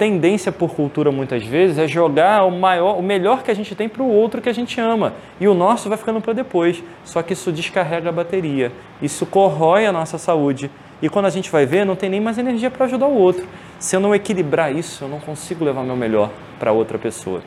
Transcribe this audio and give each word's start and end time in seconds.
tendência 0.00 0.50
por 0.50 0.74
cultura 0.74 1.12
muitas 1.12 1.44
vezes 1.44 1.76
é 1.76 1.86
jogar 1.86 2.46
o 2.46 2.50
maior, 2.50 2.98
o 2.98 3.02
melhor 3.02 3.42
que 3.42 3.50
a 3.50 3.54
gente 3.54 3.74
tem 3.74 3.86
para 3.86 4.02
o 4.02 4.10
outro 4.10 4.40
que 4.40 4.48
a 4.48 4.52
gente 4.54 4.80
ama 4.80 5.12
e 5.38 5.46
o 5.46 5.52
nosso 5.52 5.90
vai 5.90 5.98
ficando 5.98 6.22
para 6.22 6.32
depois. 6.32 6.82
Só 7.04 7.20
que 7.20 7.34
isso 7.34 7.52
descarrega 7.52 8.08
a 8.08 8.12
bateria, 8.12 8.72
isso 9.02 9.26
corrói 9.26 9.84
a 9.84 9.92
nossa 9.92 10.16
saúde 10.16 10.70
e 11.02 11.08
quando 11.10 11.26
a 11.26 11.30
gente 11.30 11.50
vai 11.50 11.66
ver 11.66 11.84
não 11.84 11.94
tem 11.94 12.08
nem 12.08 12.18
mais 12.18 12.38
energia 12.38 12.70
para 12.70 12.86
ajudar 12.86 13.08
o 13.08 13.14
outro. 13.14 13.46
Se 13.78 13.94
eu 13.94 14.00
não 14.00 14.14
equilibrar 14.14 14.74
isso, 14.74 15.04
eu 15.04 15.08
não 15.08 15.20
consigo 15.20 15.66
levar 15.66 15.82
meu 15.82 15.96
melhor 15.96 16.30
para 16.58 16.72
outra 16.72 16.98
pessoa. 16.98 17.42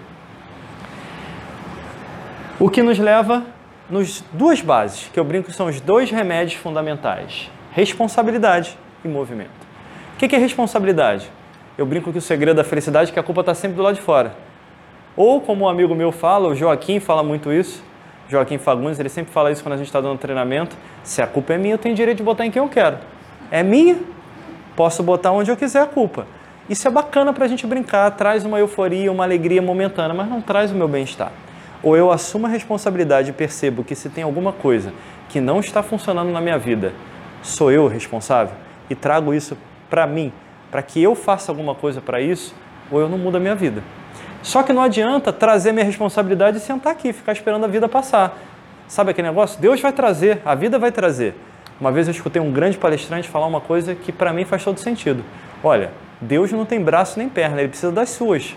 O 2.59 2.69
que 2.69 2.83
nos 2.83 2.99
leva 2.99 3.43
nos 3.89 4.23
duas 4.31 4.61
bases, 4.61 5.09
que 5.11 5.19
eu 5.19 5.23
brinco 5.23 5.51
são 5.51 5.65
os 5.65 5.81
dois 5.81 6.11
remédios 6.11 6.61
fundamentais: 6.61 7.49
responsabilidade 7.71 8.77
e 9.03 9.07
movimento. 9.07 9.49
O 10.13 10.17
que 10.17 10.35
é 10.35 10.37
responsabilidade? 10.37 11.31
Eu 11.77 11.85
brinco 11.85 12.11
que 12.11 12.17
o 12.17 12.21
segredo 12.21 12.57
da 12.57 12.63
felicidade 12.63 13.09
é 13.09 13.13
que 13.13 13.19
a 13.19 13.23
culpa 13.23 13.41
está 13.41 13.53
sempre 13.53 13.77
do 13.77 13.83
lado 13.83 13.95
de 13.95 14.01
fora. 14.01 14.35
Ou, 15.15 15.41
como 15.41 15.65
um 15.65 15.69
amigo 15.69 15.95
meu 15.95 16.11
fala, 16.11 16.47
o 16.49 16.55
Joaquim 16.55 16.99
fala 16.99 17.23
muito 17.23 17.51
isso, 17.51 17.83
Joaquim 18.29 18.57
Fagundes, 18.57 18.99
ele 18.99 19.09
sempre 19.09 19.31
fala 19.31 19.51
isso 19.51 19.61
quando 19.61 19.73
a 19.73 19.77
gente 19.77 19.87
está 19.87 20.01
dando 20.01 20.17
treinamento: 20.17 20.75
se 21.03 21.21
a 21.21 21.27
culpa 21.27 21.53
é 21.53 21.57
minha, 21.57 21.73
eu 21.73 21.77
tenho 21.77 21.95
direito 21.95 22.17
de 22.17 22.23
botar 22.23 22.45
em 22.45 22.51
quem 22.51 22.61
eu 22.61 22.69
quero. 22.69 22.97
É 23.51 23.61
minha, 23.61 23.97
posso 24.75 25.03
botar 25.03 25.31
onde 25.31 25.51
eu 25.51 25.57
quiser 25.57 25.81
a 25.81 25.85
culpa. 25.85 26.25
Isso 26.69 26.87
é 26.87 26.91
bacana 26.91 27.33
para 27.33 27.45
a 27.45 27.47
gente 27.47 27.67
brincar, 27.67 28.09
traz 28.11 28.45
uma 28.45 28.57
euforia, 28.57 29.11
uma 29.11 29.23
alegria 29.23 29.61
momentânea, 29.61 30.13
mas 30.13 30.29
não 30.29 30.41
traz 30.41 30.71
o 30.71 30.75
meu 30.75 30.87
bem-estar. 30.87 31.31
Ou 31.83 31.97
eu 31.97 32.09
assumo 32.09 32.47
a 32.47 32.49
responsabilidade 32.49 33.31
e 33.31 33.33
percebo 33.33 33.83
que 33.83 33.93
se 33.93 34.09
tem 34.09 34.23
alguma 34.23 34.53
coisa 34.53 34.93
que 35.27 35.41
não 35.41 35.59
está 35.59 35.83
funcionando 35.83 36.31
na 36.31 36.39
minha 36.39 36.57
vida, 36.57 36.93
sou 37.41 37.71
eu 37.71 37.83
o 37.83 37.87
responsável 37.87 38.55
e 38.89 38.95
trago 38.95 39.33
isso 39.33 39.57
para 39.89 40.07
mim, 40.07 40.31
para 40.73 40.81
que 40.81 41.03
eu 41.03 41.13
faça 41.13 41.51
alguma 41.51 41.75
coisa 41.75 42.01
para 42.01 42.19
isso, 42.19 42.55
ou 42.89 42.99
eu 42.99 43.07
não 43.07 43.15
mudo 43.15 43.37
a 43.37 43.39
minha 43.39 43.53
vida. 43.53 43.83
Só 44.41 44.63
que 44.63 44.73
não 44.73 44.81
adianta 44.81 45.31
trazer 45.31 45.71
minha 45.71 45.85
responsabilidade 45.85 46.57
e 46.57 46.59
sentar 46.59 46.93
aqui, 46.93 47.13
ficar 47.13 47.31
esperando 47.31 47.63
a 47.63 47.67
vida 47.67 47.87
passar. 47.87 48.35
Sabe 48.87 49.11
aquele 49.11 49.27
negócio? 49.27 49.61
Deus 49.61 49.79
vai 49.79 49.93
trazer, 49.93 50.41
a 50.43 50.55
vida 50.55 50.79
vai 50.79 50.91
trazer. 50.91 51.35
Uma 51.79 51.91
vez 51.91 52.07
eu 52.07 52.11
escutei 52.11 52.41
um 52.41 52.51
grande 52.51 52.79
palestrante 52.79 53.29
falar 53.29 53.45
uma 53.45 53.61
coisa 53.61 53.93
que 53.93 54.11
para 54.11 54.33
mim 54.33 54.45
faz 54.45 54.63
todo 54.63 54.79
sentido. 54.79 55.23
Olha, 55.63 55.91
Deus 56.19 56.51
não 56.51 56.65
tem 56.65 56.81
braço 56.81 57.19
nem 57.19 57.29
perna, 57.29 57.59
ele 57.59 57.69
precisa 57.69 57.91
das 57.91 58.09
suas 58.09 58.55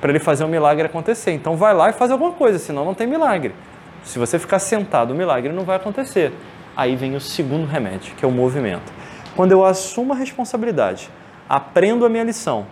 para 0.00 0.10
ele 0.10 0.18
fazer 0.18 0.42
um 0.42 0.48
milagre 0.48 0.86
acontecer. 0.86 1.30
Então 1.30 1.54
vai 1.56 1.72
lá 1.72 1.90
e 1.90 1.92
faz 1.92 2.10
alguma 2.10 2.32
coisa, 2.32 2.58
senão 2.58 2.84
não 2.84 2.92
tem 2.92 3.06
milagre. 3.06 3.54
Se 4.02 4.18
você 4.18 4.36
ficar 4.36 4.58
sentado, 4.58 5.12
o 5.12 5.14
milagre 5.14 5.52
não 5.52 5.62
vai 5.62 5.76
acontecer. 5.76 6.32
Aí 6.76 6.96
vem 6.96 7.14
o 7.14 7.20
segundo 7.20 7.68
remédio, 7.68 8.16
que 8.16 8.24
é 8.24 8.28
o 8.28 8.32
movimento. 8.32 8.92
Quando 9.36 9.52
eu 9.52 9.64
assumo 9.64 10.12
a 10.12 10.16
responsabilidade, 10.16 11.08
aprendo 11.52 12.06
a 12.06 12.08
minha 12.08 12.24
lição, 12.24 12.64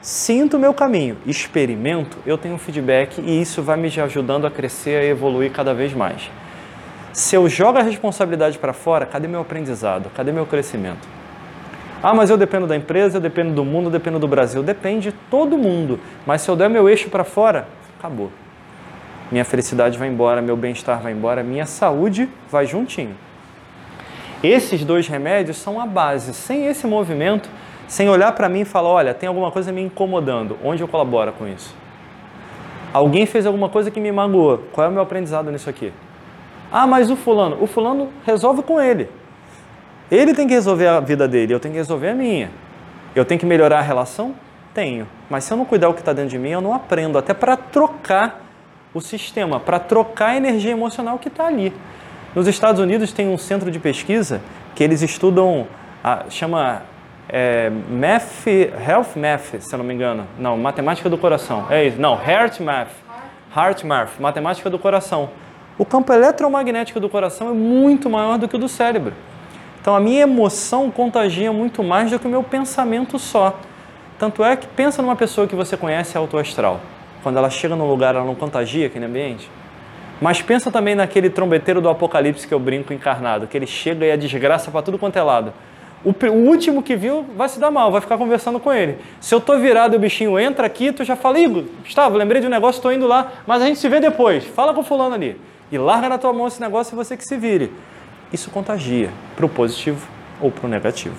sinto 0.00 0.56
o 0.56 0.60
meu 0.60 0.72
caminho, 0.72 1.16
experimento, 1.26 2.16
eu 2.24 2.38
tenho 2.38 2.54
um 2.54 2.58
feedback 2.58 3.20
e 3.20 3.42
isso 3.42 3.60
vai 3.60 3.76
me 3.76 3.88
ajudando 4.00 4.46
a 4.46 4.50
crescer, 4.52 5.00
a 5.00 5.04
evoluir 5.04 5.50
cada 5.50 5.74
vez 5.74 5.92
mais. 5.92 6.30
Se 7.12 7.34
eu 7.34 7.48
jogo 7.48 7.78
a 7.78 7.82
responsabilidade 7.82 8.56
para 8.56 8.72
fora, 8.72 9.04
cadê 9.04 9.26
meu 9.26 9.40
aprendizado? 9.40 10.08
Cadê 10.14 10.30
meu 10.30 10.46
crescimento? 10.46 11.08
Ah, 12.00 12.14
mas 12.14 12.30
eu 12.30 12.36
dependo 12.36 12.68
da 12.68 12.76
empresa, 12.76 13.16
eu 13.16 13.20
dependo 13.20 13.52
do 13.52 13.64
mundo, 13.64 13.86
eu 13.86 13.90
dependo 13.90 14.20
do 14.20 14.28
Brasil. 14.28 14.62
Depende 14.62 15.12
todo 15.28 15.58
mundo. 15.58 15.98
Mas 16.24 16.42
se 16.42 16.48
eu 16.48 16.54
der 16.54 16.70
meu 16.70 16.88
eixo 16.88 17.10
para 17.10 17.24
fora, 17.24 17.66
acabou. 17.98 18.30
Minha 19.28 19.44
felicidade 19.44 19.98
vai 19.98 20.06
embora, 20.06 20.40
meu 20.40 20.56
bem-estar 20.56 21.00
vai 21.02 21.12
embora, 21.12 21.42
minha 21.42 21.66
saúde 21.66 22.28
vai 22.48 22.64
juntinho. 22.64 23.16
Esses 24.40 24.84
dois 24.84 25.08
remédios 25.08 25.56
são 25.56 25.80
a 25.80 25.84
base. 25.84 26.32
Sem 26.32 26.66
esse 26.66 26.86
movimento, 26.86 27.50
sem 27.90 28.08
olhar 28.08 28.30
para 28.36 28.48
mim 28.48 28.60
e 28.60 28.64
falar, 28.64 28.88
olha, 28.88 29.12
tem 29.12 29.28
alguma 29.28 29.50
coisa 29.50 29.72
me 29.72 29.82
incomodando, 29.82 30.56
onde 30.62 30.80
eu 30.80 30.86
colaboro 30.86 31.32
com 31.32 31.48
isso? 31.48 31.74
Alguém 32.92 33.26
fez 33.26 33.44
alguma 33.46 33.68
coisa 33.68 33.90
que 33.90 33.98
me 33.98 34.12
magoou, 34.12 34.58
qual 34.70 34.86
é 34.86 34.88
o 34.88 34.92
meu 34.92 35.02
aprendizado 35.02 35.50
nisso 35.50 35.68
aqui? 35.68 35.92
Ah, 36.70 36.86
mas 36.86 37.10
o 37.10 37.16
fulano, 37.16 37.60
o 37.60 37.66
fulano 37.66 38.08
resolve 38.24 38.62
com 38.62 38.80
ele. 38.80 39.10
Ele 40.08 40.32
tem 40.34 40.46
que 40.46 40.54
resolver 40.54 40.86
a 40.86 41.00
vida 41.00 41.26
dele, 41.26 41.52
eu 41.52 41.58
tenho 41.58 41.72
que 41.72 41.78
resolver 41.78 42.10
a 42.10 42.14
minha. 42.14 42.52
Eu 43.12 43.24
tenho 43.24 43.40
que 43.40 43.46
melhorar 43.46 43.80
a 43.80 43.82
relação? 43.82 44.36
Tenho. 44.72 45.08
Mas 45.28 45.42
se 45.42 45.52
eu 45.52 45.56
não 45.56 45.64
cuidar 45.64 45.88
o 45.88 45.94
que 45.94 45.98
está 45.98 46.12
dentro 46.12 46.30
de 46.30 46.38
mim, 46.38 46.50
eu 46.50 46.60
não 46.60 46.72
aprendo. 46.72 47.18
Até 47.18 47.34
para 47.34 47.56
trocar 47.56 48.40
o 48.94 49.00
sistema, 49.00 49.58
para 49.58 49.80
trocar 49.80 50.28
a 50.28 50.36
energia 50.36 50.70
emocional 50.70 51.18
que 51.18 51.26
está 51.26 51.48
ali. 51.48 51.72
Nos 52.36 52.46
Estados 52.46 52.80
Unidos 52.80 53.12
tem 53.12 53.28
um 53.28 53.36
centro 53.36 53.68
de 53.68 53.80
pesquisa 53.80 54.40
que 54.76 54.84
eles 54.84 55.02
estudam, 55.02 55.66
chama 56.28 56.82
é, 57.32 57.70
Math, 57.70 58.46
Health 58.46 59.16
Math, 59.16 59.60
se 59.60 59.74
eu 59.74 59.78
não 59.78 59.84
me 59.84 59.94
engano. 59.94 60.26
Não, 60.38 60.56
Matemática 60.56 61.08
do 61.08 61.16
Coração. 61.16 61.66
É 61.70 61.84
isso. 61.84 62.00
Não, 62.00 62.14
Heart 62.14 62.60
Math. 62.60 62.90
Heart 63.56 63.84
Math, 63.84 64.18
Matemática 64.18 64.68
do 64.68 64.78
Coração. 64.78 65.30
O 65.78 65.84
campo 65.84 66.12
eletromagnético 66.12 67.00
do 67.00 67.08
coração 67.08 67.48
é 67.48 67.52
muito 67.52 68.10
maior 68.10 68.36
do 68.36 68.46
que 68.46 68.54
o 68.54 68.58
do 68.58 68.68
cérebro. 68.68 69.14
Então 69.80 69.96
a 69.96 70.00
minha 70.00 70.20
emoção 70.20 70.90
contagia 70.90 71.50
muito 71.52 71.82
mais 71.82 72.10
do 72.10 72.18
que 72.18 72.26
o 72.26 72.30
meu 72.30 72.42
pensamento 72.42 73.18
só. 73.18 73.58
Tanto 74.18 74.44
é 74.44 74.54
que 74.56 74.66
pensa 74.66 75.00
numa 75.00 75.16
pessoa 75.16 75.46
que 75.46 75.56
você 75.56 75.78
conhece 75.78 76.18
autoastral. 76.18 76.80
Quando 77.22 77.38
ela 77.38 77.48
chega 77.48 77.74
num 77.74 77.88
lugar, 77.88 78.14
ela 78.14 78.26
não 78.26 78.34
contagia 78.34 78.88
aquele 78.88 79.06
ambiente. 79.06 79.50
Mas 80.20 80.42
pensa 80.42 80.70
também 80.70 80.94
naquele 80.94 81.30
trombeteiro 81.30 81.80
do 81.80 81.88
apocalipse 81.88 82.46
que 82.46 82.52
eu 82.52 82.60
brinco 82.60 82.92
encarnado, 82.92 83.46
que 83.46 83.56
ele 83.56 83.66
chega 83.66 84.04
e 84.04 84.12
a 84.12 84.16
desgraça 84.16 84.70
para 84.70 84.82
tudo 84.82 84.98
quanto 84.98 85.16
é 85.16 85.22
lado. 85.22 85.50
O, 86.04 86.10
o, 86.10 86.48
último 86.48 86.82
que 86.82 86.96
viu 86.96 87.26
vai 87.36 87.48
se 87.48 87.60
dar 87.60 87.70
mal, 87.70 87.92
vai 87.92 88.00
ficar 88.00 88.16
conversando 88.16 88.58
com 88.58 88.72
ele. 88.72 88.98
Se 89.20 89.34
eu 89.34 89.40
tô 89.40 89.58
virado 89.58 89.94
e 89.94 89.96
o 89.96 90.00
bichinho 90.00 90.38
entra 90.38 90.66
aqui, 90.66 90.92
tu 90.92 91.04
já 91.04 91.14
fala, 91.14 91.38
Igor, 91.38 91.64
Gustavo, 91.82 92.16
lembrei 92.16 92.40
de 92.40 92.46
um 92.46 92.50
negócio, 92.50 92.80
tô 92.80 92.90
indo 92.90 93.06
lá, 93.06 93.32
mas 93.46 93.60
a 93.62 93.66
gente 93.66 93.78
se 93.78 93.88
vê 93.88 94.00
depois. 94.00 94.44
Fala 94.44 94.72
com 94.72 94.80
o 94.80 94.84
fulano 94.84 95.14
ali. 95.14 95.38
E 95.70 95.76
larga 95.76 96.08
na 96.08 96.18
tua 96.18 96.32
mão 96.32 96.46
esse 96.46 96.60
negócio 96.60 96.94
e 96.94 96.96
você 96.96 97.16
que 97.16 97.24
se 97.24 97.36
vire 97.36 97.70
isso 98.32 98.50
contagia 98.50 99.10
para 99.34 99.44
o 99.44 99.48
positivo 99.48 100.06
ou 100.40 100.50
para 100.50 100.66
o 100.66 100.68
negativo. 100.68 101.16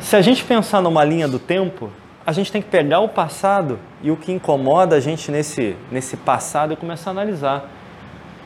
Se 0.00 0.16
a 0.16 0.20
gente 0.20 0.44
pensar 0.44 0.82
numa 0.82 1.04
linha 1.04 1.26
do 1.26 1.38
tempo, 1.38 1.90
a 2.26 2.32
gente 2.32 2.52
tem 2.52 2.60
que 2.60 2.68
pegar 2.68 3.00
o 3.00 3.08
passado 3.08 3.78
e 4.02 4.10
o 4.10 4.16
que 4.16 4.32
incomoda 4.32 4.96
a 4.96 5.00
gente 5.00 5.30
nesse, 5.30 5.76
nesse 5.90 6.16
passado 6.16 6.72
e 6.72 6.76
começar 6.76 7.10
a 7.10 7.12
analisar. 7.12 7.70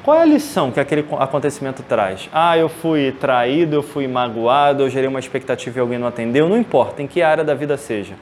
Qual 0.09 0.17
é 0.17 0.23
a 0.23 0.25
lição 0.25 0.73
que 0.73 0.81
aquele 0.81 1.05
acontecimento 1.19 1.83
traz? 1.83 2.31
Ah, 2.33 2.57
eu 2.57 2.71
fui 2.71 3.13
traído, 3.13 3.77
eu 3.77 3.83
fui 3.83 4.09
magoado, 4.09 4.85
eu 4.85 4.89
gerei 4.89 5.07
uma 5.07 5.19
expectativa 5.19 5.79
e 5.79 5.81
alguém 5.83 5.99
não 5.99 6.07
atendeu, 6.07 6.49
não 6.49 6.57
importa 6.57 7.03
em 7.03 7.07
que 7.07 7.21
área 7.21 7.45
da 7.45 7.53
vida 7.53 7.77
seja. 7.77 8.15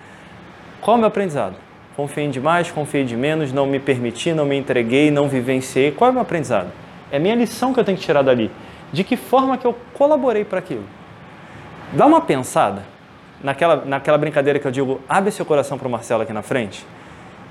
Qual 0.81 0.97
é 0.97 0.99
o 0.99 0.99
meu 0.99 1.07
aprendizado? 1.07 1.55
Confiei 1.95 2.27
demais, 2.27 2.73
confiei 2.73 3.05
de 3.05 3.17
menos, 3.17 3.53
não 3.53 3.67
me 3.67 3.79
permiti, 3.79 4.33
não 4.33 4.45
me 4.45 4.57
entreguei, 4.57 5.13
não 5.13 5.29
vivenciei. 5.29 5.93
Qual 5.93 6.09
é 6.09 6.11
o 6.11 6.15
meu 6.15 6.23
aprendizado? 6.23 6.73
É 7.09 7.21
minha 7.21 7.37
lição 7.37 7.73
que 7.73 7.79
eu 7.79 7.85
tenho 7.85 7.97
que 7.97 8.03
tirar 8.03 8.23
dali. 8.23 8.51
De 8.93 9.05
que 9.05 9.17
forma 9.17 9.57
que 9.57 9.65
eu 9.65 9.77
colaborei 9.95 10.45
para 10.45 10.59
aquilo? 10.59 10.83
Dá 11.93 12.05
uma 12.05 12.21
pensada 12.21 12.83
naquela, 13.41 13.85
naquela 13.85 14.19
brincadeira 14.19 14.59
que 14.59 14.67
eu 14.67 14.73
digo, 14.73 15.01
abre 15.09 15.31
seu 15.31 15.47
coração 15.47 15.79
para 15.79 15.87
o 15.87 15.91
Marcelo 15.93 16.25
aqui 16.25 16.33
na 16.33 16.43
frente, 16.43 16.85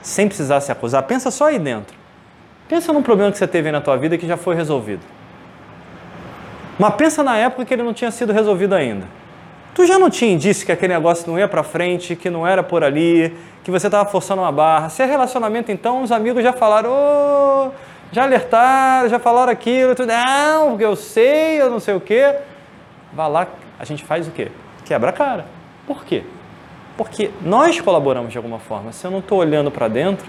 sem 0.01 0.27
precisar 0.27 0.59
se 0.59 0.73
acusar. 0.73 1.03
Pensa 1.03 1.31
só 1.31 1.45
aí 1.45 1.57
dentro. 1.57 2.03
Pensa 2.67 2.91
num 2.91 3.03
problema 3.03 3.31
que 3.31 3.37
você 3.37 3.47
teve 3.47 3.71
na 3.71 3.79
tua 3.79 3.95
vida 3.95 4.17
que 4.17 4.27
já 4.27 4.37
foi 4.37 4.55
resolvido. 4.55 5.01
Mas 6.79 6.95
pensa 6.95 7.23
na 7.23 7.37
época 7.37 7.63
que 7.65 7.73
ele 7.73 7.83
não 7.83 7.93
tinha 7.93 8.11
sido 8.11 8.33
resolvido 8.33 8.73
ainda. 8.73 9.05
Tu 9.73 9.85
já 9.85 9.99
não 9.99 10.09
tinha 10.09 10.31
indício 10.31 10.65
que 10.65 10.71
aquele 10.71 10.93
negócio 10.93 11.29
não 11.29 11.37
ia 11.37 11.47
para 11.47 11.61
frente, 11.61 12.15
que 12.15 12.29
não 12.29 12.47
era 12.47 12.63
por 12.63 12.83
ali, 12.83 13.35
que 13.63 13.69
você 13.69 13.87
estava 13.87 14.09
forçando 14.09 14.41
uma 14.41 14.51
barra. 14.51 14.89
Se 14.89 15.03
é 15.03 15.05
relacionamento, 15.05 15.71
então, 15.71 16.01
os 16.01 16.11
amigos 16.11 16.41
já 16.41 16.53
falaram, 16.53 16.89
oh, 16.91 17.71
já 18.11 18.23
alertaram, 18.23 19.09
já 19.09 19.19
falaram 19.19 19.51
aquilo, 19.51 19.93
tudo, 19.93 20.07
não, 20.07 20.69
porque 20.69 20.85
eu 20.85 20.95
sei, 20.95 21.61
eu 21.61 21.69
não 21.69 21.79
sei 21.79 21.93
o 21.93 21.99
quê. 21.99 22.35
Vá 23.13 23.27
lá, 23.27 23.47
a 23.77 23.85
gente 23.85 24.03
faz 24.03 24.27
o 24.27 24.31
quê? 24.31 24.49
Quebra 24.85 25.09
a 25.09 25.13
cara. 25.13 25.45
Por 25.85 26.05
quê? 26.05 26.23
Porque 26.97 27.29
nós 27.41 27.79
colaboramos 27.81 28.31
de 28.31 28.37
alguma 28.37 28.59
forma. 28.59 28.91
Se 28.91 29.05
eu 29.05 29.11
não 29.11 29.19
estou 29.19 29.39
olhando 29.39 29.69
para 29.69 29.87
dentro, 29.87 30.25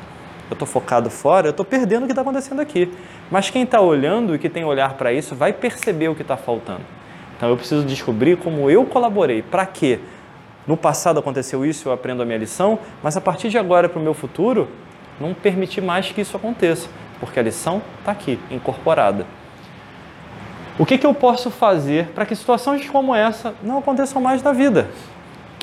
eu 0.50 0.54
estou 0.54 0.66
focado 0.66 1.10
fora, 1.10 1.48
eu 1.48 1.50
estou 1.50 1.64
perdendo 1.64 2.04
o 2.04 2.06
que 2.06 2.12
está 2.12 2.22
acontecendo 2.22 2.60
aqui. 2.60 2.93
Mas 3.31 3.50
quem 3.50 3.62
está 3.62 3.81
olhando 3.81 4.34
e 4.34 4.38
que 4.38 4.48
tem 4.48 4.64
olhar 4.64 4.94
para 4.94 5.12
isso 5.12 5.34
vai 5.34 5.52
perceber 5.52 6.08
o 6.08 6.14
que 6.14 6.22
está 6.22 6.37
faltando. 6.37 6.82
Então 7.37 7.48
eu 7.48 7.56
preciso 7.56 7.84
descobrir 7.84 8.37
como 8.37 8.70
eu 8.70 8.84
colaborei. 8.84 9.43
Para 9.43 9.66
quê? 9.66 9.98
No 10.66 10.76
passado 10.76 11.19
aconteceu 11.20 11.64
isso, 11.64 11.88
eu 11.88 11.93
aprendo 11.93 12.22
a 12.22 12.25
minha 12.25 12.38
lição, 12.38 12.78
mas 13.02 13.16
a 13.16 13.20
partir 13.20 13.48
de 13.48 13.58
agora 13.58 13.88
para 13.88 14.00
o 14.00 14.02
meu 14.02 14.14
futuro, 14.14 14.69
não 15.20 15.32
permitir 15.32 15.81
mais 15.81 16.10
que 16.10 16.20
isso 16.20 16.37
aconteça 16.37 16.88
porque 17.20 17.38
a 17.38 17.42
lição 17.42 17.82
está 18.00 18.12
aqui, 18.12 18.38
incorporada. 18.50 19.26
O 20.78 20.84
que, 20.84 20.99
que 20.99 21.06
eu 21.06 21.14
posso 21.14 21.50
fazer 21.50 22.08
para 22.08 22.26
que 22.26 22.37
situações 22.37 22.88
como 22.88 23.14
essa 23.14 23.54
não 23.62 23.78
aconteçam 23.78 24.20
mais 24.20 24.42
na 24.42 24.52
vida? 24.52 24.88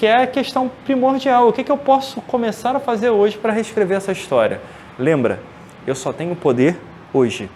Que 0.03 0.07
é 0.07 0.23
a 0.23 0.27
questão 0.27 0.69
primordial. 0.83 1.47
O 1.47 1.53
que, 1.53 1.63
que 1.63 1.71
eu 1.71 1.77
posso 1.77 2.19
começar 2.23 2.75
a 2.75 2.79
fazer 2.81 3.09
hoje 3.09 3.37
para 3.37 3.53
reescrever 3.53 3.95
essa 3.95 4.11
história? 4.11 4.59
Lembra, 4.99 5.39
eu 5.87 5.95
só 5.95 6.11
tenho 6.11 6.35
poder 6.35 6.77
hoje. 7.13 7.49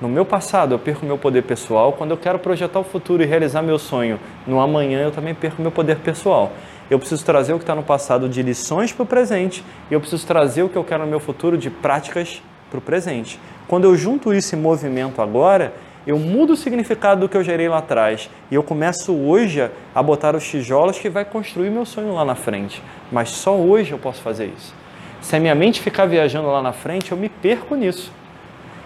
No 0.00 0.08
meu 0.08 0.24
passado, 0.24 0.74
eu 0.74 0.78
perco 0.80 1.06
meu 1.06 1.16
poder 1.16 1.42
pessoal. 1.42 1.92
Quando 1.92 2.10
eu 2.10 2.16
quero 2.16 2.36
projetar 2.40 2.80
o 2.80 2.82
futuro 2.82 3.22
e 3.22 3.26
realizar 3.26 3.62
meu 3.62 3.78
sonho 3.78 4.18
no 4.44 4.58
amanhã, 4.58 5.02
eu 5.02 5.12
também 5.12 5.36
perco 5.36 5.62
meu 5.62 5.70
poder 5.70 5.98
pessoal. 5.98 6.50
Eu 6.90 6.98
preciso 6.98 7.24
trazer 7.24 7.52
o 7.52 7.58
que 7.58 7.62
está 7.62 7.76
no 7.76 7.84
passado 7.84 8.28
de 8.28 8.42
lições 8.42 8.92
para 8.92 9.04
o 9.04 9.06
presente 9.06 9.64
e 9.88 9.94
eu 9.94 10.00
preciso 10.00 10.26
trazer 10.26 10.64
o 10.64 10.68
que 10.68 10.76
eu 10.76 10.82
quero 10.82 11.04
no 11.04 11.08
meu 11.08 11.20
futuro 11.20 11.56
de 11.56 11.70
práticas 11.70 12.42
para 12.70 12.78
o 12.80 12.82
presente. 12.82 13.38
Quando 13.68 13.84
eu 13.84 13.94
junto 13.96 14.34
isso 14.34 14.56
em 14.56 14.58
movimento 14.58 15.22
agora, 15.22 15.72
eu 16.06 16.18
mudo 16.18 16.52
o 16.52 16.56
significado 16.56 17.22
do 17.22 17.28
que 17.28 17.36
eu 17.36 17.42
gerei 17.42 17.68
lá 17.68 17.78
atrás 17.78 18.28
e 18.50 18.54
eu 18.54 18.62
começo 18.62 19.12
hoje 19.14 19.70
a 19.94 20.02
botar 20.02 20.36
os 20.36 20.46
tijolos 20.46 20.98
que 20.98 21.08
vai 21.08 21.24
construir 21.24 21.70
meu 21.70 21.86
sonho 21.86 22.14
lá 22.14 22.24
na 22.24 22.34
frente. 22.34 22.82
Mas 23.10 23.30
só 23.30 23.54
hoje 23.56 23.92
eu 23.92 23.98
posso 23.98 24.20
fazer 24.20 24.52
isso. 24.56 24.74
Se 25.22 25.34
a 25.34 25.40
minha 25.40 25.54
mente 25.54 25.80
ficar 25.80 26.04
viajando 26.04 26.48
lá 26.48 26.60
na 26.60 26.72
frente, 26.72 27.12
eu 27.12 27.16
me 27.16 27.30
perco 27.30 27.74
nisso. 27.74 28.12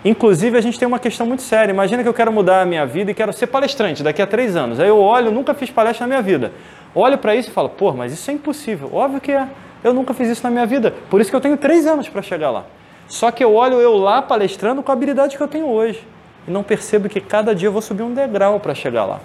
Inclusive, 0.05 0.57
a 0.57 0.61
gente 0.61 0.79
tem 0.79 0.87
uma 0.87 1.01
questão 1.01 1.27
muito 1.27 1.43
séria. 1.43 1.73
Imagina 1.73 2.05
que 2.05 2.09
eu 2.09 2.15
quero 2.15 2.33
mudar 2.33 2.63
a 2.63 2.65
minha 2.65 2.87
vida 2.87 3.11
e 3.11 3.15
quero 3.15 3.33
ser 3.33 3.49
palestrante 3.49 4.03
daqui 4.03 4.23
a 4.23 4.27
três 4.27 4.55
anos. 4.55 4.79
Aí 4.79 4.89
eu 4.89 4.99
olho, 4.99 5.33
nunca 5.33 5.53
fiz 5.55 5.71
palestra 5.71 6.07
na 6.07 6.15
minha 6.15 6.23
vida. 6.23 6.53
Olho 6.95 7.19
para 7.19 7.35
isso 7.35 7.51
e 7.51 7.53
falo, 7.53 7.69
pô, 7.69 7.93
mas 7.93 8.13
isso 8.13 8.31
é 8.31 8.35
impossível. 8.35 8.89
Óbvio 8.93 9.21
que 9.21 9.33
é. 9.33 9.49
Eu 9.83 9.93
nunca 9.93 10.15
fiz 10.15 10.29
isso 10.29 10.45
na 10.45 10.51
minha 10.51 10.67
vida. 10.67 10.95
Por 11.11 11.21
isso 11.21 11.31
que 11.31 11.37
eu 11.37 11.41
tenho 11.41 11.57
três 11.57 11.87
anos 11.87 12.09
para 12.09 12.23
chegar 12.23 12.51
lá. 12.51 12.65
Só 13.09 13.31
que 13.33 13.43
eu 13.43 13.55
olho 13.55 13.81
eu 13.81 13.97
lá 13.97 14.23
palestrando 14.23 14.83
com 14.83 14.93
a 14.93 14.95
habilidade 14.95 15.37
que 15.37 15.43
eu 15.43 15.49
tenho 15.49 15.67
hoje. 15.67 16.01
E 16.49 16.51
não 16.51 16.63
percebo 16.63 17.11
que 17.11 17.21
cada 17.21 17.55
dia 17.55 17.69
eu 17.69 17.73
vou 17.73 17.83
subir 17.83 18.03
um 18.03 18.15
degrau 18.15 18.59
para 18.59 18.75
chegar 18.75 19.05
lá. 19.05 19.21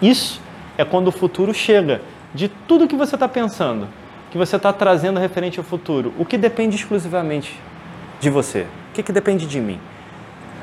Isso 0.00 0.40
é 0.78 0.84
quando 0.84 1.08
o 1.08 1.12
futuro 1.12 1.52
chega. 1.52 2.00
De 2.34 2.48
tudo 2.48 2.88
que 2.88 2.96
você 2.96 3.14
está 3.14 3.28
pensando, 3.28 3.86
que 4.30 4.38
você 4.38 4.56
está 4.56 4.72
trazendo 4.72 5.20
referente 5.20 5.58
ao 5.58 5.64
futuro, 5.64 6.12
o 6.18 6.24
que 6.24 6.38
depende 6.38 6.76
exclusivamente 6.76 7.58
de 8.20 8.30
você? 8.30 8.62
O 8.90 8.94
que, 8.94 9.02
que 9.02 9.12
depende 9.12 9.46
de 9.46 9.60
mim? 9.60 9.78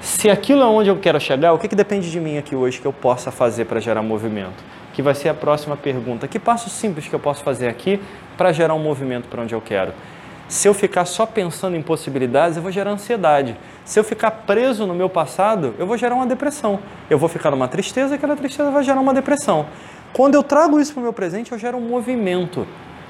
Se 0.02 0.30
aquilo 0.30 0.62
é 0.62 0.66
onde 0.66 0.90
eu 0.90 0.98
quero 0.98 1.20
chegar, 1.20 1.54
o 1.54 1.60
que, 1.60 1.68
que 1.68 1.76
depende 1.76 2.10
de 2.12 2.20
mim 2.20 2.38
aqui 2.38 2.56
hoje 2.56 2.80
que 2.80 2.86
eu 2.86 2.94
possa 2.94 3.32
fazer 3.32 3.66
para 3.66 3.80
gerar 3.80 4.02
movimento? 4.02 4.64
Que 4.94 5.02
vai 5.02 5.14
ser 5.14 5.30
a 5.30 5.34
próxima 5.34 5.76
pergunta. 5.78 6.28
Que 6.28 6.40
passo 6.40 6.70
simples 6.70 7.08
que 7.08 7.14
eu 7.14 7.20
posso 7.20 7.44
fazer 7.44 7.68
aqui 7.68 8.00
para 8.38 8.52
gerar 8.52 8.74
um 8.74 8.80
movimento 8.80 9.28
para 9.28 9.42
onde 9.42 9.54
eu 9.54 9.62
quero? 9.62 9.94
Se 10.48 10.68
eu 10.68 10.74
ficar 10.76 11.06
só 11.06 11.26
pensando 11.26 11.76
em 11.76 11.82
possibilidades, 11.82 12.56
eu 12.56 12.62
vou 12.62 12.72
gerar 12.72 12.92
ansiedade. 12.92 13.58
Se 13.84 14.00
eu 14.00 14.04
ficar 14.04 14.30
preso 14.30 14.86
no 14.86 14.94
meu 14.94 15.10
passado, 15.10 15.74
eu 15.80 15.88
vou 15.88 15.98
gerar 15.98 16.14
uma 16.14 16.28
depressão. 16.28 16.80
Eu 17.10 17.18
vou 17.18 17.28
ficar 17.28 17.50
numa 17.50 17.68
tristeza, 17.68 18.14
e 18.14 18.16
aquela 18.16 18.36
tristeza 18.36 18.70
vai 18.70 18.84
gerar 18.84 19.02
uma 19.02 19.14
depressão. 19.14 19.66
Quando 20.14 20.36
eu 20.36 20.44
trago 20.44 20.80
isso 20.80 20.94
para 20.94 21.00
o 21.00 21.04
meu 21.04 21.14
presente, 21.14 21.52
eu 21.52 21.58
gero 21.58 21.78
um 21.78 21.82
movimento. 21.82 22.68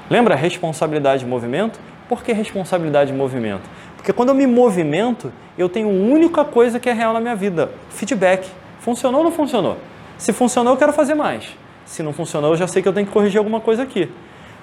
Lembra 0.08 0.34
responsabilidade 0.34 1.24
e 1.24 1.28
movimento? 1.28 1.78
Por 2.08 2.22
que 2.22 2.32
responsabilidade 2.32 3.12
e 3.12 3.14
movimento? 3.14 3.68
Porque 3.96 4.12
quando 4.12 4.30
eu 4.30 4.34
me 4.34 4.46
movimento, 4.46 5.30
eu 5.58 5.68
tenho 5.68 5.90
uma 5.90 6.14
única 6.14 6.44
coisa 6.44 6.80
que 6.80 6.88
é 6.88 6.92
real 6.92 7.12
na 7.12 7.20
minha 7.20 7.36
vida: 7.36 7.70
feedback. 7.90 8.48
Funcionou 8.80 9.20
ou 9.20 9.24
não 9.24 9.32
funcionou? 9.32 9.76
Se 10.16 10.32
funcionou, 10.32 10.72
eu 10.72 10.76
quero 10.78 10.92
fazer 10.92 11.14
mais. 11.14 11.44
Se 11.84 12.02
não 12.02 12.12
funcionou, 12.12 12.52
eu 12.52 12.56
já 12.56 12.66
sei 12.66 12.82
que 12.82 12.88
eu 12.88 12.92
tenho 12.92 13.06
que 13.06 13.12
corrigir 13.12 13.38
alguma 13.38 13.60
coisa 13.60 13.82
aqui. 13.82 14.10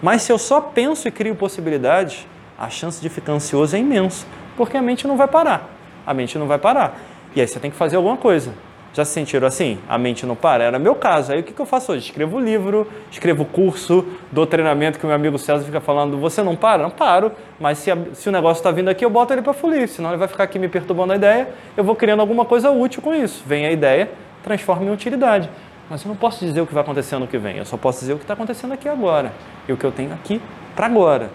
Mas 0.01 0.23
se 0.23 0.31
eu 0.31 0.37
só 0.37 0.59
penso 0.59 1.07
e 1.07 1.11
crio 1.11 1.35
possibilidades, 1.35 2.25
a 2.57 2.69
chance 2.69 3.01
de 3.01 3.09
ficar 3.09 3.33
ansioso 3.33 3.75
é 3.75 3.79
imensa, 3.79 4.25
porque 4.55 4.77
a 4.77 4.81
mente 4.81 5.07
não 5.07 5.17
vai 5.17 5.27
parar. 5.27 5.69
A 6.05 6.13
mente 6.13 6.37
não 6.37 6.47
vai 6.47 6.59
parar. 6.59 6.97
E 7.35 7.41
aí 7.41 7.47
você 7.47 7.59
tem 7.59 7.71
que 7.71 7.77
fazer 7.77 7.95
alguma 7.95 8.17
coisa. 8.17 8.53
Já 8.93 9.03
se 9.03 9.11
sentiram 9.11 9.47
assim? 9.47 9.79
A 9.89 9.97
mente 9.97 10.23
não 10.23 10.35
para? 10.35 10.63
Era 10.63 10.77
meu 10.77 10.93
caso. 10.93 11.31
Aí 11.31 11.39
o 11.39 11.43
que, 11.43 11.59
eu 11.59 11.65
faço 11.65 11.91
hoje? 11.91 12.05
Escrevo 12.05 12.39
livro, 12.39 12.87
escrevo 13.11 13.43
curso, 13.43 14.05
dou 14.31 14.45
treinamento 14.45 14.99
que 14.99 15.05
o 15.05 15.07
meu 15.07 15.15
amigo 15.15 15.39
César 15.39 15.65
fica 15.65 15.81
falando, 15.81 16.15
você 16.19 16.43
não 16.43 16.55
para? 16.55 16.83
Não 16.83 16.91
paro. 16.91 17.31
Mas 17.59 17.79
se, 17.79 17.89
a, 17.89 17.97
se 18.13 18.29
o 18.29 18.31
negócio 18.31 18.59
está 18.59 18.69
vindo 18.69 18.89
aqui, 18.89 19.03
eu 19.03 19.09
boto 19.09 19.33
ele 19.33 19.41
para 19.41 19.53
fluir. 19.53 19.87
Senão 19.87 20.11
ele 20.11 20.17
vai 20.17 20.27
ficar 20.27 20.43
aqui 20.43 20.59
me 20.59 20.67
perturbando 20.67 21.13
a 21.13 21.15
ideia. 21.15 21.49
Eu 21.75 21.83
vou 21.83 21.95
criando 21.95 22.19
alguma 22.19 22.45
coisa 22.45 22.69
útil 22.69 23.01
com 23.01 23.15
isso. 23.15 23.43
Vem 23.47 23.65
a 23.65 23.71
ideia, 23.71 24.11
transforma 24.43 24.85
em 24.85 24.93
utilidade. 24.93 25.49
Mas 25.89 26.03
eu 26.03 26.09
não 26.09 26.15
posso 26.15 26.45
dizer 26.45 26.61
o 26.61 26.67
que 26.67 26.73
vai 26.73 26.83
acontecer 26.83 27.17
no 27.17 27.27
que 27.27 27.37
vem. 27.39 27.57
Eu 27.57 27.65
só 27.65 27.77
posso 27.77 27.99
dizer 27.99 28.13
o 28.13 28.17
que 28.17 28.23
está 28.23 28.35
acontecendo 28.35 28.73
aqui 28.73 28.87
agora. 28.87 29.33
E 29.67 29.73
o 29.73 29.77
que 29.77 29.83
eu 29.83 29.91
tenho 29.91 30.13
aqui 30.13 30.39
para 30.75 30.85
agora. 30.85 31.31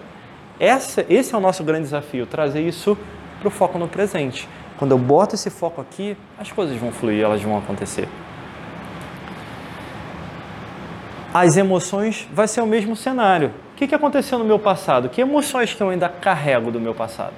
Essa, 0.59 1.05
esse 1.09 1.33
é 1.33 1.37
o 1.37 1.41
nosso 1.41 1.63
grande 1.63 1.83
desafio, 1.83 2.25
trazer 2.25 2.61
isso 2.61 2.97
para 3.39 3.47
o 3.47 3.51
foco 3.51 3.79
no 3.79 3.87
presente. 3.87 4.47
Quando 4.77 4.91
eu 4.91 4.97
boto 4.97 5.35
esse 5.35 5.49
foco 5.49 5.81
aqui, 5.81 6.17
as 6.37 6.51
coisas 6.51 6.75
vão 6.77 6.91
fluir, 6.91 7.23
elas 7.23 7.41
vão 7.41 7.57
acontecer. 7.57 8.07
As 11.33 11.55
emoções 11.57 12.27
vai 12.33 12.47
ser 12.47 12.61
o 12.61 12.65
mesmo 12.65 12.95
cenário. 12.95 13.53
O 13.73 13.75
que, 13.77 13.87
que 13.87 13.95
aconteceu 13.95 14.37
no 14.37 14.43
meu 14.43 14.59
passado? 14.59 15.09
Que 15.09 15.21
emoções 15.21 15.73
que 15.73 15.81
eu 15.81 15.89
ainda 15.89 16.09
carrego 16.09 16.71
do 16.71 16.79
meu 16.79 16.93
passado? 16.93 17.33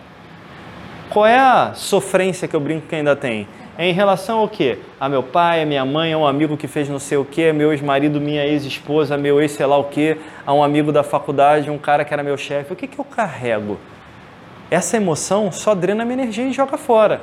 Qual 1.11 1.25
é 1.25 1.37
a 1.37 1.73
sofrência 1.75 2.47
que 2.47 2.55
eu 2.55 2.59
brinco 2.59 2.87
que 2.87 2.95
ainda 2.95 3.15
tem? 3.15 3.47
É 3.77 3.87
em 3.87 3.93
relação 3.93 4.39
ao 4.39 4.49
quê? 4.49 4.79
A 4.99 5.07
meu 5.07 5.21
pai, 5.21 5.61
a 5.61 5.65
minha 5.65 5.85
mãe, 5.85 6.13
a 6.13 6.17
um 6.17 6.25
amigo 6.25 6.57
que 6.57 6.67
fez 6.67 6.89
não 6.89 6.99
sei 6.99 7.17
o 7.17 7.25
quê, 7.25 7.53
meu 7.53 7.71
ex-marido, 7.71 8.19
minha 8.19 8.45
ex-esposa, 8.45 9.17
meu 9.17 9.39
ex 9.41 9.51
sei 9.51 9.65
lá 9.65 9.77
o 9.77 9.85
quê, 9.85 10.17
a 10.45 10.53
um 10.53 10.63
amigo 10.63 10.91
da 10.91 11.03
faculdade, 11.03 11.69
um 11.69 11.77
cara 11.77 12.03
que 12.03 12.13
era 12.13 12.23
meu 12.23 12.37
chefe. 12.37 12.73
O 12.73 12.75
que, 12.75 12.87
que 12.87 12.97
eu 12.97 13.05
carrego? 13.05 13.77
essa 14.71 14.95
emoção 14.95 15.51
só 15.51 15.75
drena 15.75 16.05
minha 16.05 16.23
energia 16.23 16.47
e 16.47 16.53
joga 16.53 16.77
fora. 16.77 17.21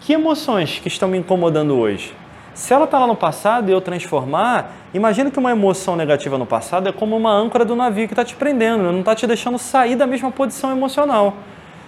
Que 0.00 0.12
emoções 0.12 0.78
que 0.78 0.86
estão 0.86 1.08
me 1.08 1.18
incomodando 1.18 1.76
hoje? 1.76 2.14
Se 2.54 2.72
ela 2.72 2.84
está 2.84 3.00
lá 3.00 3.06
no 3.06 3.16
passado 3.16 3.68
e 3.68 3.72
eu 3.72 3.80
transformar, 3.80 4.70
imagina 4.94 5.30
que 5.30 5.38
uma 5.38 5.50
emoção 5.50 5.96
negativa 5.96 6.38
no 6.38 6.46
passado 6.46 6.88
é 6.88 6.92
como 6.92 7.16
uma 7.16 7.32
âncora 7.32 7.64
do 7.64 7.74
navio 7.74 8.06
que 8.06 8.12
está 8.12 8.24
te 8.24 8.36
prendendo, 8.36 8.84
não 8.84 9.00
está 9.00 9.14
te 9.14 9.26
deixando 9.26 9.58
sair 9.58 9.96
da 9.96 10.06
mesma 10.06 10.30
posição 10.30 10.70
emocional. 10.70 11.34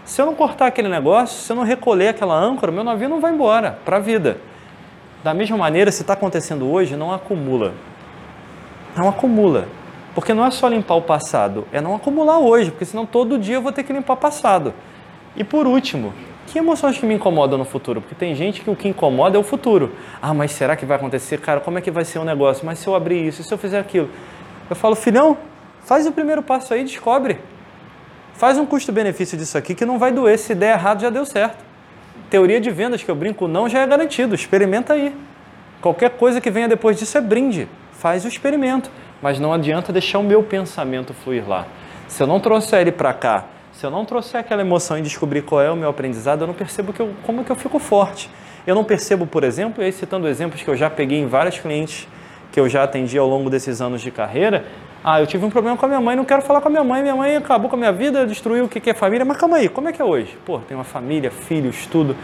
Se 0.04 0.20
eu 0.20 0.26
não 0.26 0.34
cortar 0.34 0.66
aquele 0.66 0.88
negócio, 0.88 1.40
se 1.40 1.50
eu 1.50 1.56
não 1.56 1.62
recolher 1.62 2.08
aquela 2.08 2.34
âncora, 2.34 2.70
meu 2.70 2.84
navio 2.84 3.08
não 3.08 3.20
vai 3.20 3.32
embora 3.32 3.78
para 3.84 3.96
a 3.96 4.00
vida. 4.00 4.38
Da 5.22 5.32
mesma 5.32 5.56
maneira, 5.56 5.90
se 5.90 6.02
está 6.02 6.12
acontecendo 6.12 6.70
hoje, 6.70 6.94
não 6.96 7.12
acumula. 7.12 7.72
Não 8.94 9.08
acumula. 9.08 9.66
Porque 10.14 10.34
não 10.34 10.44
é 10.44 10.50
só 10.50 10.68
limpar 10.68 10.94
o 10.94 11.02
passado, 11.02 11.66
é 11.72 11.80
não 11.80 11.94
acumular 11.94 12.38
hoje, 12.38 12.70
porque 12.70 12.84
senão 12.84 13.04
todo 13.04 13.38
dia 13.38 13.56
eu 13.56 13.62
vou 13.62 13.72
ter 13.72 13.82
que 13.82 13.92
limpar 13.92 14.12
o 14.12 14.16
passado. 14.16 14.72
E 15.34 15.42
por 15.42 15.66
último, 15.66 16.12
que 16.46 16.58
emoções 16.58 16.98
que 16.98 17.06
me 17.06 17.14
incomodam 17.14 17.58
no 17.58 17.64
futuro? 17.64 18.00
Porque 18.00 18.14
tem 18.14 18.34
gente 18.34 18.60
que 18.60 18.70
o 18.70 18.76
que 18.76 18.86
incomoda 18.86 19.36
é 19.36 19.40
o 19.40 19.42
futuro. 19.42 19.92
Ah, 20.22 20.32
mas 20.32 20.52
será 20.52 20.76
que 20.76 20.84
vai 20.86 20.98
acontecer? 20.98 21.40
Cara, 21.40 21.58
como 21.60 21.78
é 21.78 21.80
que 21.80 21.90
vai 21.90 22.04
ser 22.04 22.18
o 22.18 22.24
negócio? 22.24 22.64
Mas 22.64 22.78
se 22.78 22.86
eu 22.86 22.94
abrir 22.94 23.26
isso, 23.26 23.42
se 23.42 23.52
eu 23.52 23.58
fizer 23.58 23.80
aquilo? 23.80 24.08
Eu 24.68 24.76
falo, 24.76 24.94
filhão, 24.94 25.36
faz 25.82 26.06
o 26.06 26.12
primeiro 26.12 26.42
passo 26.42 26.74
aí, 26.74 26.84
descobre. 26.84 27.40
Faz 28.34 28.58
um 28.58 28.66
custo-benefício 28.66 29.36
disso 29.38 29.56
aqui 29.56 29.74
que 29.74 29.84
não 29.84 29.98
vai 29.98 30.12
doer. 30.12 30.38
Se 30.38 30.54
der 30.54 30.74
errado, 30.74 31.00
já 31.00 31.10
deu 31.10 31.24
certo. 31.24 31.64
Teoria 32.28 32.60
de 32.60 32.70
vendas 32.70 33.02
que 33.02 33.10
eu 33.10 33.14
brinco 33.14 33.48
não 33.48 33.68
já 33.68 33.80
é 33.80 33.86
garantido. 33.86 34.34
Experimenta 34.34 34.92
aí. 34.92 35.14
Qualquer 35.80 36.10
coisa 36.10 36.40
que 36.40 36.50
venha 36.50 36.68
depois 36.68 36.98
disso 36.98 37.16
é 37.16 37.20
brinde. 37.20 37.68
Faz 37.92 38.24
o 38.24 38.28
experimento 38.28 38.90
mas 39.24 39.40
não 39.40 39.54
adianta 39.54 39.90
deixar 39.90 40.18
o 40.18 40.22
meu 40.22 40.42
pensamento 40.42 41.14
fluir 41.14 41.48
lá. 41.48 41.66
Se 42.06 42.22
eu 42.22 42.26
não 42.26 42.38
trouxer 42.38 42.82
ele 42.82 42.92
para 42.92 43.10
cá, 43.14 43.46
se 43.72 43.86
eu 43.86 43.90
não 43.90 44.04
trouxer 44.04 44.38
aquela 44.38 44.60
emoção 44.60 44.98
e 44.98 45.00
descobrir 45.00 45.40
qual 45.40 45.62
é 45.62 45.70
o 45.70 45.76
meu 45.76 45.88
aprendizado, 45.88 46.42
eu 46.42 46.46
não 46.46 46.52
percebo 46.52 46.92
que 46.92 47.00
eu, 47.00 47.10
como 47.22 47.42
que 47.42 47.50
eu 47.50 47.56
fico 47.56 47.78
forte. 47.78 48.28
Eu 48.66 48.74
não 48.74 48.84
percebo, 48.84 49.26
por 49.26 49.42
exemplo, 49.42 49.82
e 49.82 49.86
aí 49.86 49.92
citando 49.92 50.28
exemplos 50.28 50.62
que 50.62 50.68
eu 50.68 50.76
já 50.76 50.90
peguei 50.90 51.18
em 51.18 51.26
vários 51.26 51.58
clientes 51.58 52.06
que 52.52 52.60
eu 52.60 52.68
já 52.68 52.82
atendi 52.82 53.16
ao 53.16 53.26
longo 53.26 53.48
desses 53.48 53.80
anos 53.80 54.02
de 54.02 54.10
carreira, 54.10 54.66
ah, 55.06 55.20
eu 55.20 55.26
tive 55.26 55.44
um 55.44 55.50
problema 55.50 55.76
com 55.76 55.84
a 55.84 55.88
minha 55.88 56.00
mãe, 56.00 56.16
não 56.16 56.24
quero 56.24 56.40
falar 56.40 56.62
com 56.62 56.68
a 56.68 56.70
minha 56.70 56.82
mãe, 56.82 57.02
minha 57.02 57.14
mãe 57.14 57.36
acabou 57.36 57.68
com 57.68 57.76
a 57.76 57.78
minha 57.78 57.92
vida, 57.92 58.26
destruiu 58.26 58.64
o 58.64 58.68
que 58.68 58.88
é 58.88 58.94
família, 58.94 59.22
mas 59.22 59.36
calma 59.36 59.58
aí, 59.58 59.68
como 59.68 59.86
é 59.86 59.92
que 59.92 60.00
é 60.00 60.04
hoje? 60.04 60.34
Pô, 60.46 60.60
tem 60.60 60.74
uma 60.74 60.82
família, 60.82 61.30
filhos, 61.30 61.84
tudo. 61.84 62.16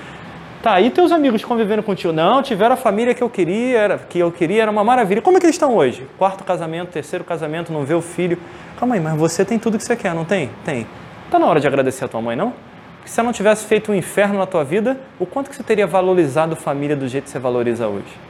Tá, 0.62 0.80
e 0.80 0.88
teus 0.88 1.12
amigos 1.12 1.44
convivendo 1.44 1.82
contigo? 1.82 2.10
Não, 2.10 2.42
tiveram 2.42 2.72
a 2.72 2.76
família 2.76 3.14
que 3.14 3.22
eu 3.22 3.28
queria, 3.28 3.78
era, 3.78 3.98
que 3.98 4.18
eu 4.18 4.32
queria, 4.32 4.62
era 4.62 4.70
uma 4.70 4.82
maravilha. 4.82 5.20
Como 5.20 5.36
é 5.36 5.40
que 5.40 5.44
eles 5.44 5.56
estão 5.56 5.76
hoje? 5.76 6.06
Quarto 6.16 6.42
casamento, 6.42 6.88
terceiro 6.88 7.22
casamento, 7.22 7.70
não 7.70 7.84
vê 7.84 7.92
o 7.92 8.00
filho. 8.00 8.38
Calma 8.78 8.94
aí, 8.94 9.00
mas 9.00 9.14
você 9.14 9.44
tem 9.44 9.58
tudo 9.58 9.76
que 9.76 9.84
você 9.84 9.94
quer, 9.94 10.14
não 10.14 10.24
tem? 10.24 10.48
Tem. 10.64 10.86
Tá 11.30 11.38
na 11.38 11.44
hora 11.44 11.60
de 11.60 11.66
agradecer 11.66 12.06
a 12.06 12.08
tua 12.08 12.22
mãe, 12.22 12.34
não? 12.34 12.54
Porque 12.96 13.10
se 13.10 13.20
ela 13.20 13.26
não 13.26 13.32
tivesse 13.34 13.66
feito 13.66 13.92
um 13.92 13.94
inferno 13.94 14.38
na 14.38 14.46
tua 14.46 14.64
vida, 14.64 14.98
o 15.18 15.26
quanto 15.26 15.50
que 15.50 15.56
você 15.56 15.62
teria 15.62 15.86
valorizado 15.86 16.56
família 16.56 16.96
do 16.96 17.06
jeito 17.06 17.24
que 17.24 17.30
você 17.30 17.38
valoriza 17.38 17.86
hoje? 17.88 18.29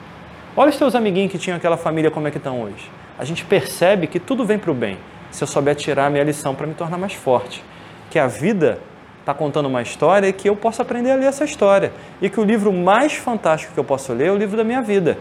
Olha 0.57 0.71
os 0.71 0.77
teus 0.77 0.97
amiguinhos 0.97 1.31
que 1.31 1.39
tinham 1.39 1.57
aquela 1.57 1.77
família 1.77 2.11
como 2.11 2.27
é 2.27 2.31
que 2.31 2.39
estão 2.39 2.63
hoje. 2.63 2.91
A 3.17 3.25
gente 3.25 3.45
percebe 3.45 4.09
que 4.09 4.19
tudo 4.19 4.45
vem 4.45 4.59
para 4.59 4.73
o 4.73 4.75
bem, 4.75 4.99
se 5.31 5.45
eu 5.45 5.47
souber 5.47 5.77
tirar 5.77 6.07
a 6.07 6.11
minha 6.11 6.25
lição 6.25 6.57
para 6.57 6.67
me 6.67 6.75
tornar 6.75 6.99
mais 6.99 7.15
forte. 7.15 7.63
Que 8.11 8.19
a 8.19 8.27
vida 8.27 8.81
está 9.21 9.33
contando 9.33 9.67
uma 9.67 9.81
história 9.81 10.27
e 10.27 10.33
que 10.33 10.49
eu 10.49 10.57
posso 10.57 10.83
aprender 10.83 11.13
a 11.13 11.15
ler 11.15 11.27
essa 11.27 11.45
história. 11.45 11.93
E 12.21 12.29
que 12.29 12.41
o 12.41 12.45
livro 12.45 12.73
mais 12.73 13.15
fantástico 13.15 13.73
que 13.73 13.79
eu 13.79 13.85
posso 13.85 14.13
ler 14.13 14.27
é 14.27 14.33
o 14.33 14.37
livro 14.37 14.57
da 14.57 14.65
minha 14.65 14.83
vida. 14.83 15.17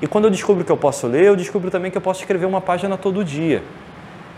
E 0.00 0.06
quando 0.06 0.26
eu 0.26 0.30
descubro 0.30 0.64
que 0.64 0.70
eu 0.70 0.76
posso 0.76 1.08
ler, 1.08 1.24
eu 1.24 1.34
descubro 1.34 1.68
também 1.68 1.90
que 1.90 1.98
eu 1.98 2.02
posso 2.02 2.20
escrever 2.20 2.46
uma 2.46 2.60
página 2.60 2.96
todo 2.96 3.24
dia. 3.24 3.64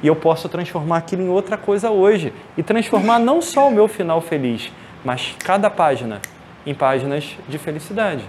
E 0.02 0.06
eu 0.06 0.16
posso 0.16 0.48
transformar 0.48 0.96
aquilo 0.96 1.22
em 1.22 1.28
outra 1.28 1.58
coisa 1.58 1.90
hoje. 1.90 2.32
E 2.56 2.62
transformar 2.62 3.18
não 3.18 3.42
só 3.42 3.68
o 3.68 3.70
meu 3.70 3.86
final 3.86 4.22
feliz, 4.22 4.72
mas 5.04 5.36
cada 5.44 5.68
página 5.68 6.22
em 6.64 6.74
páginas 6.74 7.36
de 7.46 7.58
felicidade. 7.58 8.24